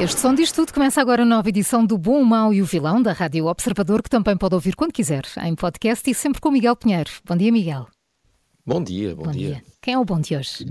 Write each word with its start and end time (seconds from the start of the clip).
Este 0.00 0.20
som 0.20 0.32
diz 0.32 0.52
tudo. 0.52 0.72
Começa 0.72 1.00
agora 1.00 1.24
a 1.24 1.26
nova 1.26 1.48
edição 1.48 1.84
do 1.84 1.98
Bom, 1.98 2.22
o 2.22 2.24
Mau 2.24 2.54
e 2.54 2.62
o 2.62 2.64
Vilão 2.64 3.02
da 3.02 3.12
Rádio 3.12 3.46
Observador, 3.46 4.00
que 4.00 4.08
também 4.08 4.36
pode 4.36 4.54
ouvir 4.54 4.76
quando 4.76 4.92
quiser, 4.92 5.24
em 5.42 5.56
podcast 5.56 6.08
e 6.08 6.14
sempre 6.14 6.40
com 6.40 6.52
Miguel 6.52 6.76
Pinheiro. 6.76 7.10
Bom 7.24 7.36
dia, 7.36 7.50
Miguel. 7.50 7.88
Bom 8.64 8.80
dia, 8.80 9.16
bom, 9.16 9.24
bom 9.24 9.30
dia. 9.32 9.54
dia. 9.56 9.64
Quem 9.82 9.94
é 9.94 9.98
o 9.98 10.04
bom 10.04 10.20
de 10.20 10.36
hoje? 10.36 10.66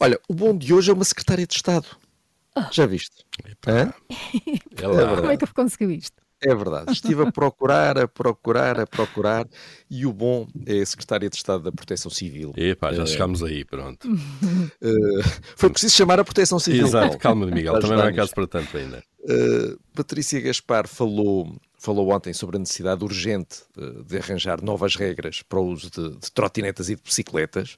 Olha, 0.00 0.18
o 0.26 0.32
bom 0.32 0.56
de 0.56 0.72
hoje 0.72 0.90
é 0.90 0.94
uma 0.94 1.04
secretária 1.04 1.46
de 1.46 1.54
Estado. 1.54 1.86
Oh. 2.56 2.62
Já 2.72 2.86
viste? 2.86 3.22
Hã? 3.66 3.92
É 4.08 4.80
Como 5.16 5.30
é 5.30 5.36
que 5.36 5.46
conseguiu 5.52 5.90
isto? 5.90 6.16
É 6.40 6.54
verdade. 6.54 6.92
Estive 6.92 7.22
a 7.22 7.32
procurar, 7.32 7.98
a 7.98 8.06
procurar, 8.06 8.78
a 8.78 8.86
procurar 8.86 9.46
e 9.90 10.06
o 10.06 10.12
bom 10.12 10.46
é 10.66 10.80
a 10.80 10.86
Secretária 10.86 11.28
de 11.28 11.36
Estado 11.36 11.64
da 11.64 11.72
Proteção 11.72 12.10
Civil. 12.10 12.52
Epá, 12.56 12.92
já 12.92 13.02
uh, 13.02 13.06
chegámos 13.06 13.42
aí, 13.42 13.64
pronto. 13.64 14.08
Uh, 14.08 15.22
foi 15.56 15.70
preciso 15.70 15.94
chamar 15.94 16.20
a 16.20 16.24
Proteção 16.24 16.58
Civil. 16.58 16.86
Exato, 16.86 17.18
calma, 17.18 17.46
Miguel, 17.50 17.80
também 17.80 17.96
não 17.96 18.06
é 18.06 18.12
caso 18.12 18.32
para 18.32 18.46
tanto 18.46 18.76
ainda. 18.76 19.02
Uh, 19.20 19.78
Patrícia 19.94 20.40
Gaspar 20.40 20.86
falou, 20.86 21.56
falou 21.76 22.10
ontem 22.12 22.32
sobre 22.32 22.56
a 22.56 22.60
necessidade 22.60 23.02
urgente 23.02 23.58
de 24.06 24.16
arranjar 24.16 24.62
novas 24.62 24.94
regras 24.94 25.42
para 25.42 25.58
o 25.58 25.66
uso 25.66 25.90
de, 25.90 26.16
de 26.18 26.32
trotinetas 26.32 26.88
e 26.88 26.94
de 26.94 27.02
bicicletas 27.02 27.76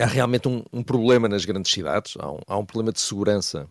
há 0.00 0.06
realmente 0.06 0.48
um, 0.48 0.62
um, 0.72 0.82
problema 0.82 1.28
nas 1.28 1.44
grandes 1.44 1.70
cidades, 1.70 2.14
há 2.18 2.30
um, 2.30 2.38
há 2.46 2.58
um, 2.58 2.64
problema 2.64 2.92
de 2.92 3.00
segurança 3.00 3.68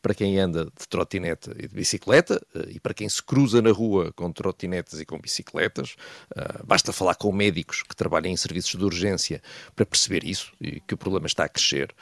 para 0.00 0.14
quem 0.14 0.38
anda 0.38 0.64
de 0.64 0.88
trotinete 0.88 1.50
e 1.58 1.68
de 1.68 1.74
bicicleta 1.74 2.40
eh, 2.54 2.72
e 2.72 2.80
para 2.80 2.94
quem 2.94 3.08
se 3.08 3.22
cruza 3.22 3.60
na 3.62 3.70
rua 3.70 4.12
com 4.12 4.30
trotinetes 4.32 5.00
e 5.00 5.06
com 5.06 5.18
bicicletas. 5.18 5.96
Uh, 6.36 6.66
basta 6.66 6.92
falar 6.92 7.14
com 7.14 7.32
médicos 7.32 7.82
que 7.82 7.94
trabalham 7.94 8.30
em 8.30 8.36
serviços 8.36 8.78
de 8.78 8.84
urgência 8.84 9.42
para 9.74 9.86
perceber 9.86 10.24
isso 10.24 10.52
e 10.60 10.80
que 10.80 10.94
o 10.94 10.96
problema 10.96 11.26
está 11.26 11.44
a 11.44 11.48
crescer. 11.48 11.94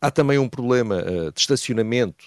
Há 0.00 0.10
também 0.10 0.38
um 0.38 0.48
problema 0.48 1.02
uh, 1.02 1.32
de 1.32 1.40
estacionamento 1.40 2.24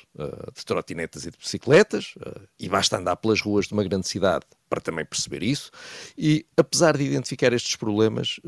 de 0.56 0.66
trotinetas 0.66 1.26
e 1.26 1.32
de 1.32 1.38
bicicletas, 1.38 2.16
e 2.60 2.68
basta 2.68 2.98
andar 2.98 3.16
pelas 3.18 3.40
ruas 3.40 3.68
de 3.68 3.74
uma 3.74 3.84
grande 3.84 4.08
cidade 4.08 4.46
para 4.68 4.82
também 4.82 5.06
perceber 5.06 5.44
isso. 5.44 5.70
E 6.18 6.46
apesar 6.58 6.98
de 6.98 7.04
identificar 7.04 7.54
estes 7.54 7.76
problemas, 7.76 8.40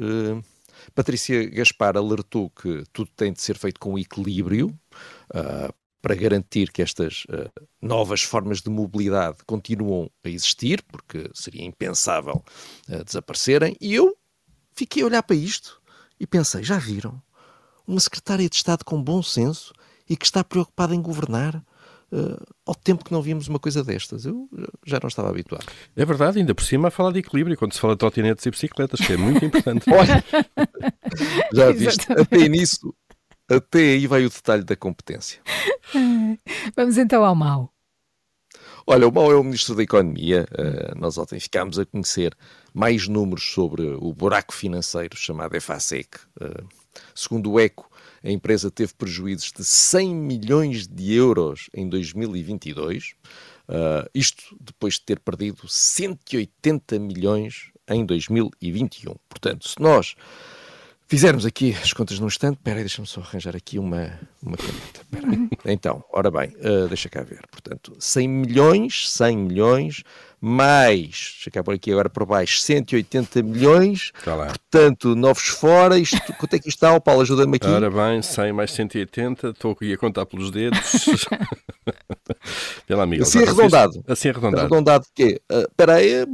Patrícia 0.94 1.50
Gaspar 1.50 1.98
alertou 1.98 2.50
que 2.50 2.84
tudo 2.92 3.10
tem 3.16 3.34
de 3.34 3.42
ser 3.42 3.58
feito 3.58 3.80
com 3.80 3.98
equilíbrio, 3.98 4.78
para 6.02 6.16
garantir 6.16 6.72
que 6.72 6.82
estas 6.82 7.26
uh, 7.26 7.50
novas 7.82 8.22
formas 8.22 8.62
de 8.62 8.70
mobilidade 8.70 9.38
continuam 9.46 10.10
a 10.24 10.30
existir, 10.30 10.82
porque 10.84 11.30
seria 11.34 11.66
impensável 11.66 12.44
uh, 12.90 13.04
desaparecerem. 13.04 13.76
E 13.82 13.94
eu 13.94 14.16
fiquei 14.74 15.04
a 15.04 15.06
olhar 15.06 15.24
para 15.24 15.36
isto 15.36 15.82
e 16.20 16.26
pensei: 16.26 16.64
já 16.64 16.78
viram? 16.78 17.22
Uma 17.86 18.00
secretária 18.00 18.48
de 18.48 18.56
Estado 18.56 18.86
com 18.86 19.02
bom 19.02 19.22
senso 19.24 19.74
e 20.08 20.16
que 20.16 20.26
está 20.26 20.44
preocupada 20.44 20.96
em 20.96 21.02
governar. 21.02 21.64
Uh, 22.12 22.44
ao 22.66 22.74
tempo 22.74 23.06
que 23.06 23.12
não 23.12 23.22
víamos 23.22 23.48
uma 23.48 23.60
coisa 23.60 23.84
destas, 23.84 24.26
eu 24.26 24.50
já 24.84 25.00
não 25.00 25.08
estava 25.08 25.30
habituado. 25.30 25.68
É 25.96 26.04
verdade, 26.04 26.40
ainda 26.40 26.56
por 26.56 26.64
cima 26.64 26.88
a 26.88 26.92
falar 26.92 27.12
de 27.12 27.20
equilíbrio 27.20 27.56
quando 27.56 27.74
se 27.74 27.80
fala 27.80 27.94
de 27.94 28.00
trotinetes 28.00 28.44
e 28.48 28.50
bicicletas, 28.50 29.00
que 29.00 29.14
é 29.14 29.18
muito 29.18 29.46
importante. 29.46 29.86
Olha, 29.92 30.24
já 31.54 31.72
viste, 31.72 32.12
até 32.12 32.50
nisso 32.50 32.96
até 33.50 33.80
aí 33.80 34.08
vai 34.08 34.26
o 34.26 34.30
detalhe 34.30 34.64
da 34.64 34.76
competência. 34.76 35.42
Vamos 36.76 36.98
então 36.98 37.26
ao 37.26 37.36
mau. 37.36 37.74
Olha, 38.86 39.08
o 39.08 39.12
mau 39.12 39.32
é 39.32 39.36
o 39.36 39.44
Ministro 39.44 39.76
da 39.76 39.84
Economia. 39.84 40.48
Uh, 40.52 41.00
nós 41.00 41.18
ontem 41.18 41.40
ficámos 41.40 41.78
a 41.78 41.86
conhecer 41.86 42.36
mais 42.74 43.08
números 43.08 43.52
sobre 43.52 43.84
o 43.84 44.14
buraco 44.14 44.54
financeiro 44.54 45.16
chamado 45.16 45.56
EFASEC. 45.56 46.18
Uh, 46.42 46.68
segundo 47.14 47.52
o 47.52 47.60
ECO, 47.60 47.90
a 48.24 48.32
empresa 48.32 48.72
teve 48.72 48.94
prejuízos 48.94 49.52
de 49.52 49.64
100 49.64 50.16
milhões 50.16 50.88
de 50.88 51.14
euros 51.14 51.70
em 51.74 51.88
2022. 51.88 53.14
Uh, 53.68 54.10
isto 54.14 54.58
depois 54.60 54.96
de 54.96 55.02
ter 55.02 55.20
perdido 55.20 55.68
180 55.68 56.98
milhões 56.98 57.72
em 57.88 58.06
2021. 58.06 59.14
Portanto, 59.30 59.68
se 59.68 59.80
nós 59.80 60.16
Fizermos 61.10 61.44
aqui 61.44 61.76
as 61.82 61.92
contas 61.92 62.20
num 62.20 62.28
instante. 62.28 62.58
Espera 62.58 62.78
aí, 62.78 62.84
deixa-me 62.84 63.08
só 63.08 63.22
arranjar 63.22 63.56
aqui 63.56 63.80
uma, 63.80 64.12
uma 64.44 64.56
caneta. 64.56 65.50
Então, 65.66 66.04
ora 66.14 66.32
bem, 66.32 66.56
uh, 66.60 66.88
deixa 66.88 67.10
cá 67.10 67.22
ver. 67.22 67.42
Portanto, 67.52 67.96
100 68.00 68.28
milhões, 68.28 69.10
100 69.12 69.38
milhões, 69.38 70.04
mais, 70.40 71.34
deixa 71.36 71.52
cá 71.52 71.64
por 71.64 71.74
aqui 71.74 71.92
agora 71.92 72.10
por 72.10 72.26
baixo, 72.26 72.60
180 72.62 73.44
milhões. 73.44 74.12
Tá 74.24 74.36
lá. 74.36 74.46
Portanto, 74.48 75.16
novos 75.16 75.48
fora. 75.48 75.98
Isto, 75.98 76.18
quanto 76.38 76.54
é 76.56 76.60
que 76.60 76.70
isto 76.70 76.78
está? 76.78 76.94
O 76.94 77.02
Paulo, 77.02 77.22
ajuda-me 77.22 77.58
aqui. 77.58 77.68
Ora 77.68 77.90
bem, 77.90 78.22
100 78.22 78.54
mais 78.54 78.72
180. 78.72 79.50
Estou 79.50 79.72
aqui 79.72 79.92
a 79.92 79.98
contar 79.98 80.26
pelos 80.28 80.52
dedos. 80.52 80.80
Pela 82.88 83.04
amiga. 83.04 83.24
Assim 83.24 83.44
arredondado. 83.44 84.04
Assim 84.08 84.30
arredondado. 84.30 84.62
Arredondado 84.62 85.06
de 85.06 85.12
quê? 85.14 85.42
Uh, 85.52 85.62
espera 85.62 85.96
aí, 85.96 86.26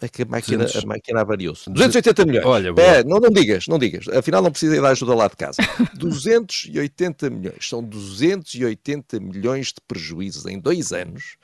é 0.00 0.08
que 0.08 0.22
a 0.22 0.26
máquina, 0.26 0.64
200... 0.64 0.84
a 0.84 0.86
máquina 0.86 1.20
avariou-se. 1.20 1.70
280 1.70 2.24
milhões. 2.24 2.46
Olha, 2.46 2.72
não, 3.04 3.18
não 3.18 3.30
digas, 3.30 3.66
não 3.66 3.78
digas. 3.78 4.06
Afinal, 4.08 4.40
não 4.40 4.50
precisa 4.50 4.76
ir 4.76 4.80
da 4.80 4.90
ajuda 4.90 5.14
lá 5.14 5.26
de 5.26 5.36
casa. 5.36 5.60
280 5.98 7.30
milhões. 7.30 7.68
São 7.68 7.82
280 7.82 9.18
milhões 9.18 9.68
de 9.68 9.80
prejuízos 9.86 10.46
em 10.46 10.58
dois 10.58 10.92
anos. 10.92 11.36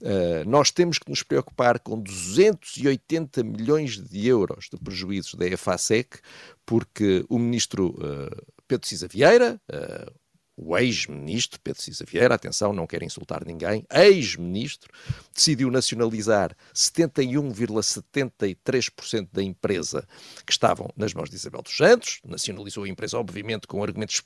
Uh, 0.00 0.48
nós 0.48 0.72
temos 0.72 0.98
que 0.98 1.08
nos 1.08 1.22
preocupar 1.22 1.78
com 1.78 2.00
280 2.00 3.44
milhões 3.44 3.96
de 3.96 4.26
euros 4.26 4.66
de 4.72 4.76
prejuízos 4.80 5.34
da 5.34 5.46
EFASEC, 5.46 6.18
porque 6.66 7.24
o 7.28 7.38
ministro 7.38 7.90
uh, 7.90 8.52
Pedro 8.66 8.88
Cisa 8.88 9.06
Vieira, 9.06 9.60
uh, 9.72 10.12
o 10.56 10.76
ex-ministro 10.76 11.60
Pedro 11.60 11.80
Cisa 11.82 12.04
Vieira, 12.04 12.34
atenção, 12.34 12.72
não 12.72 12.84
quero 12.86 13.04
insultar 13.04 13.44
ninguém, 13.44 13.84
ex-ministro, 13.92 14.92
decidiu 15.34 15.68
nacionalizar 15.70 16.56
71,73% 16.74 19.28
da 19.32 19.42
empresa 19.42 20.06
que 20.44 20.52
estavam 20.52 20.90
nas 20.96 21.14
mãos 21.14 21.30
de 21.30 21.36
Isabel 21.36 21.62
dos 21.62 21.76
Santos, 21.76 22.20
nacionalizou 22.24 22.82
a 22.84 22.88
empresa, 22.88 23.18
obviamente, 23.18 23.66
com 23.66 23.82
argumentos 23.82 24.22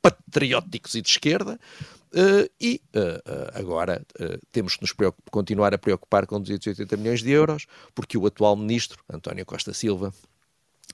patrióticos 0.00 0.94
e 0.94 1.00
de 1.00 1.08
esquerda, 1.08 1.58
uh, 2.12 2.48
e 2.60 2.80
uh, 2.94 2.98
uh, 2.98 3.50
agora 3.54 4.06
temos 4.52 4.76
que 4.76 4.82
nos 4.82 4.92
continuar 5.30 5.72
a 5.72 5.78
preocupar 5.78 6.26
com 6.26 6.38
280 6.38 6.94
milhões 6.98 7.22
de 7.22 7.30
euros, 7.30 7.64
porque 7.94 8.18
o 8.18 8.26
atual 8.26 8.54
ministro, 8.54 9.02
António 9.10 9.46
Costa 9.46 9.72
Silva, 9.72 10.12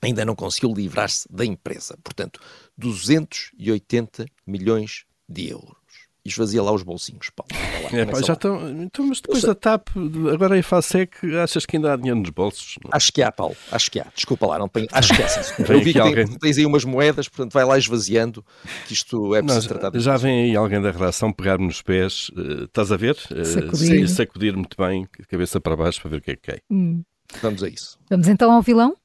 ainda 0.01 0.25
não 0.25 0.35
conseguiu 0.35 0.73
livrar-se 0.73 1.27
da 1.31 1.45
empresa. 1.45 1.97
Portanto, 2.03 2.39
280 2.77 4.25
milhões 4.45 5.05
de 5.27 5.49
euros. 5.49 5.81
E 6.23 6.29
esvazia 6.29 6.61
lá 6.61 6.71
os 6.71 6.83
bolsinhos, 6.83 7.31
Paulo. 7.31 7.49
Lá, 7.83 7.99
é, 7.99 8.05
pá, 8.05 8.21
já 8.21 8.33
estão, 8.33 8.69
então, 8.83 9.07
mas 9.07 9.19
depois 9.19 9.41
da 9.41 9.55
TAP, 9.55 9.87
agora 10.31 10.55
em 10.55 10.61
FASEC, 10.61 11.35
achas 11.37 11.65
que 11.65 11.77
ainda 11.77 11.91
há 11.91 11.95
dinheiro 11.95 12.19
nos 12.19 12.29
bolsos? 12.29 12.77
Não? 12.83 12.91
Acho 12.93 13.11
que 13.11 13.23
há, 13.23 13.31
Paulo. 13.31 13.57
Acho 13.71 13.89
que 13.89 13.99
há. 13.99 14.05
Desculpa 14.13 14.45
lá, 14.45 14.59
não 14.59 14.67
tenho, 14.67 14.87
acho 14.93 15.15
que 15.15 15.23
há. 15.23 15.27
Sim, 15.27 15.63
Eu 15.67 15.81
vi 15.81 15.93
que 15.93 15.99
alguém... 15.99 16.27
tem, 16.27 16.37
tens 16.37 16.59
aí 16.59 16.65
umas 16.65 16.85
moedas, 16.85 17.27
portanto 17.27 17.53
vai 17.53 17.65
lá 17.65 17.75
esvaziando, 17.75 18.45
que 18.85 18.93
isto 18.93 19.33
é 19.33 19.41
preciso 19.41 19.67
tratar. 19.67 19.99
Já 19.99 20.15
vem 20.15 20.43
aí 20.43 20.55
alguém 20.55 20.79
da 20.79 20.91
redação 20.91 21.33
pegar-me 21.33 21.65
nos 21.65 21.81
pés, 21.81 22.29
uh, 22.37 22.65
estás 22.65 22.91
a 22.91 22.97
ver? 22.97 23.17
Uh, 23.31 23.43
sacudir. 23.43 24.07
sacudir 24.07 24.55
muito 24.55 24.77
bem, 24.77 25.07
cabeça 25.27 25.59
para 25.59 25.75
baixo, 25.75 25.99
para 26.01 26.11
ver 26.11 26.17
o 26.17 26.21
que 26.21 26.31
é 26.31 26.35
que 26.35 26.51
cai. 26.51 26.59
Hum. 26.69 27.01
Vamos 27.41 27.63
a 27.63 27.67
isso. 27.67 27.97
Vamos 28.09 28.27
então 28.27 28.51
ao 28.51 28.61
vilão? 28.61 28.95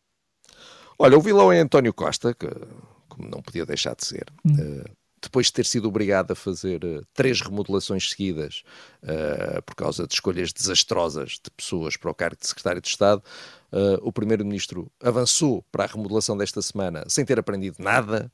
Olha, 0.98 1.16
o 1.16 1.20
vilão 1.20 1.52
é 1.52 1.60
António 1.60 1.92
Costa, 1.92 2.34
que 2.34 2.48
como 3.16 3.28
não 3.28 3.42
podia 3.42 3.64
deixar 3.64 3.94
de 3.96 4.04
ser. 4.04 4.26
Hum. 4.44 4.54
Uh, 4.54 4.84
depois 5.20 5.46
de 5.46 5.54
ter 5.54 5.64
sido 5.64 5.88
obrigado 5.88 6.32
a 6.32 6.34
fazer 6.36 6.84
uh, 6.84 7.04
três 7.14 7.40
remodelações 7.40 8.10
seguidas 8.10 8.62
uh, 9.02 9.62
por 9.62 9.74
causa 9.74 10.06
de 10.06 10.14
escolhas 10.14 10.52
desastrosas 10.52 11.40
de 11.42 11.50
pessoas 11.50 11.96
para 11.96 12.10
o 12.10 12.14
cargo 12.14 12.36
de 12.38 12.46
secretário 12.46 12.80
de 12.80 12.88
Estado, 12.88 13.22
o 14.00 14.12
primeiro-ministro 14.12 14.90
avançou 15.02 15.62
para 15.70 15.84
a 15.84 15.86
remodelação 15.86 16.36
desta 16.36 16.62
semana 16.62 17.04
sem 17.08 17.26
ter 17.26 17.38
aprendido 17.38 17.76
nada, 17.78 18.30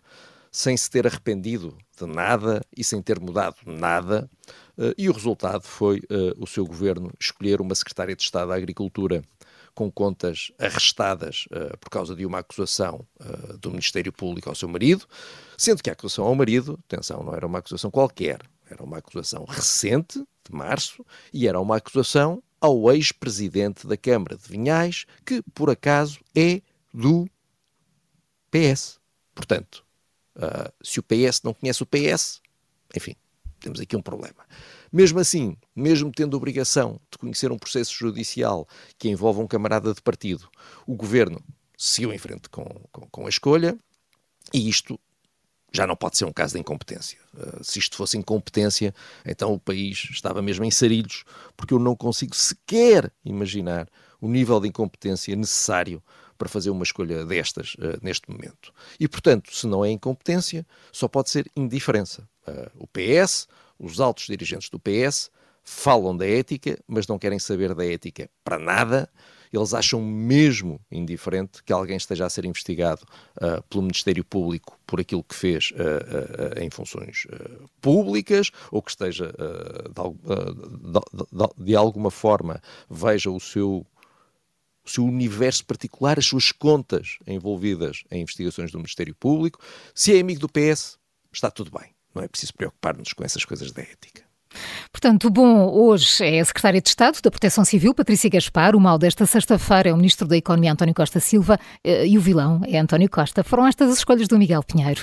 sem 0.53 0.77
se 0.77 0.89
ter 0.89 1.05
arrependido 1.05 1.77
de 1.99 2.07
nada 2.07 2.61
e 2.77 2.85
sem 2.85 3.03
ter 3.03 3.19
mudado 3.19 3.57
nada. 3.67 4.31
e 4.97 5.09
o 5.09 5.13
resultado 5.13 5.65
foi 5.65 6.01
o 6.39 6.47
seu 6.47 6.65
governo 6.65 7.11
escolher 7.19 7.61
uma 7.61 7.75
secretária 7.75 8.15
de 8.15 8.23
Estado 8.23 8.51
da 8.51 8.55
Agricultura 8.55 9.25
com 9.75 9.91
contas 9.91 10.53
arrestadas 10.59 11.47
uh, 11.47 11.77
por 11.79 11.89
causa 11.91 12.15
de 12.15 12.27
uma 12.27 12.39
acusação 12.41 13.07
uh, 13.21 13.59
do 13.59 13.71
Ministério 13.71 14.13
Público 14.13 14.49
ao 14.49 14.55
seu 14.55 14.69
marido, 14.69 15.07
sendo 15.57 15.83
que 15.83 15.91
a 15.91 15.93
acusação 15.93 16.25
ao 16.25 16.35
marido, 16.35 16.79
atenção, 16.85 17.23
não 17.23 17.35
era 17.35 17.47
uma 17.47 17.59
acusação 17.59 17.91
qualquer, 17.91 18.41
era 18.69 18.83
uma 18.83 18.99
acusação 18.99 19.45
recente, 19.45 20.19
de 20.19 20.55
março, 20.55 21.05
e 21.33 21.47
era 21.47 21.61
uma 21.61 21.77
acusação 21.77 22.43
ao 22.61 22.91
ex-presidente 22.93 23.87
da 23.87 23.97
Câmara 23.97 24.37
de 24.37 24.49
Vinhais, 24.49 25.07
que 25.25 25.43
por 25.55 25.71
acaso 25.71 26.21
é 26.35 26.61
do 26.93 27.29
PS. 28.51 29.01
Portanto, 29.35 29.85
uh, 30.37 30.73
se 30.83 31.01
o 31.01 31.03
PS 31.03 31.43
não 31.43 31.55
conhece 31.55 31.83
o 31.83 31.87
PS, 31.87 32.41
enfim, 32.95 33.17
temos 33.59 33.81
aqui 33.81 33.97
um 33.97 34.03
problema. 34.03 34.45
Mesmo 34.93 35.19
assim, 35.19 35.57
mesmo 35.75 36.13
tendo 36.13 36.37
obrigação 36.37 37.01
de 37.11 37.17
conhecer 37.17 37.51
um 37.51 37.59
processo 37.59 37.95
judicial 37.95 38.69
que 38.99 39.09
envolve 39.09 39.41
um 39.41 39.47
camarada 39.47 39.95
de 39.95 40.03
partido, 40.03 40.49
o 40.87 40.95
governo 40.95 41.43
seguiu 41.79 42.13
em 42.13 42.19
frente 42.19 42.49
com, 42.49 42.65
com, 42.93 43.07
com 43.11 43.27
a 43.27 43.29
escolha 43.29 43.79
e 44.53 44.69
isto 44.69 45.01
já 45.73 45.87
não 45.87 45.97
pode 45.97 46.19
ser 46.19 46.27
um 46.27 46.33
caso 46.33 46.55
de 46.55 46.61
incompetência. 46.61 47.19
Uh, 47.35 47.65
se 47.65 47.79
isto 47.79 47.97
fosse 47.97 48.19
incompetência, 48.19 48.95
então 49.25 49.55
o 49.55 49.59
país 49.59 50.09
estava 50.11 50.43
mesmo 50.43 50.65
em 50.65 50.71
sarilhos, 50.71 51.25
porque 51.57 51.73
eu 51.73 51.79
não 51.79 51.97
consigo 51.97 52.37
sequer 52.37 53.11
imaginar 53.25 53.89
o 54.21 54.29
nível 54.29 54.61
de 54.61 54.69
incompetência 54.69 55.35
necessário 55.35 56.03
para 56.37 56.49
fazer 56.49 56.71
uma 56.71 56.83
escolha 56.83 57.25
destas 57.25 57.75
uh, 57.75 57.99
neste 58.03 58.31
momento. 58.31 58.73
E, 59.01 59.09
portanto, 59.09 59.55
se 59.55 59.67
não 59.67 59.85
é 59.85 59.91
incompetência, 59.91 60.67
só 60.93 61.09
pode 61.09 61.31
ser 61.31 61.51
indiferença. 61.57 62.29
Uh, 62.47 62.71
o 62.85 62.87
PS, 62.87 63.49
os 63.83 64.01
altos 64.01 64.27
dirigentes 64.27 64.71
do 64.71 64.79
PS, 64.79 65.31
falam 65.65 66.17
da 66.17 66.27
ética, 66.27 66.79
mas 66.87 67.07
não 67.07 67.19
querem 67.19 67.39
saber 67.39 67.75
da 67.75 67.85
ética 67.85 68.31
para 68.45 68.59
nada. 68.59 69.11
Eles 69.53 69.75
acham 69.75 70.01
mesmo 70.01 70.81
indiferente 70.91 71.63
que 71.63 71.73
alguém 71.73 71.97
esteja 71.97 72.25
a 72.25 72.31
ser 72.31 72.47
investigado 72.47 73.03
uh, 73.37 73.63
pelo 73.69 73.83
Ministério 73.83 74.25
Público 74.25 74.79
por 74.87 74.99
aquilo 74.99 75.23
que 75.23 75.35
fez 75.35 75.73
uh, 75.73 75.75
uh, 75.75 76.63
em 76.63 76.71
funções 76.71 77.27
públicas 77.81 78.51
ou 78.71 78.81
que 78.81 78.91
esteja 78.91 79.27
de, 79.27 81.31
de, 81.31 81.65
de, 81.67 81.77
alguma 81.77 82.11
forma 82.11 82.63
veja 82.89 83.31
o 83.31 83.39
seu 83.39 83.87
o 84.85 84.91
seu 84.91 85.05
universo 85.05 85.65
particular, 85.65 86.19
as 86.19 86.27
suas 86.27 86.51
contas 86.51 87.19
envolvidas 87.27 88.03
em 88.11 88.23
investigações 88.23 88.73
do 88.73 88.79
Ministério 88.79 89.15
Público. 89.15 89.61
Se 89.95 90.17
é 90.17 90.21
amigo 90.21 90.41
do 90.41 90.49
PS, 90.49 90.99
está 91.33 91.51
tudo 91.51 91.71
bem. 91.71 91.92
Não 92.15 92.23
é 92.23 92.29
preciso 92.29 92.55
preocupar-nos 92.55 93.13
com 93.13 93.25
essas 93.25 93.45
coisas 93.45 93.73
da 93.73 93.83
ética. 93.83 94.23
Portanto, 94.91 95.29
o 95.29 95.31
bom 95.31 95.71
hoje 95.73 96.25
é 96.25 96.41
a 96.41 96.45
Secretária 96.45 96.81
de 96.81 96.89
Estado 96.89 97.19
da 97.23 97.31
Proteção 97.31 97.65
Civil, 97.65 97.95
Patrícia 97.95 98.29
Gaspar. 98.29 98.77
O 98.77 98.81
mal 98.81 98.99
desta 98.99 99.25
sexta-feira 99.25 99.89
é 99.89 99.93
o 99.93 99.97
Ministro 99.97 100.29
da 100.29 100.37
Economia, 100.37 100.73
António 100.73 100.95
Costa 100.95 101.21
Silva. 101.21 101.59
Eh, 101.83 102.09
e 102.09 102.19
o 102.19 102.21
vilão 102.21 102.61
é 102.67 102.79
António 102.79 103.09
Costa. 103.09 103.43
Foram 103.43 103.67
estas 103.67 103.91
as 103.91 103.99
escolhas 103.99 104.29
do 104.29 104.39
Miguel 104.39 104.63
Pinheiro. 104.63 105.03